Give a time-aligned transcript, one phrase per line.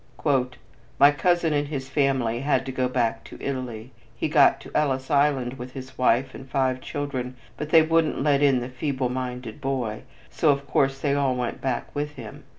[0.97, 3.91] "My cousin and his family had to go back to Italy.
[4.15, 8.41] He got to Ellis Island with his wife and five children, but they wouldn't let
[8.41, 10.01] in the feeble minded boy,
[10.31, 12.45] so of course they all went back with him.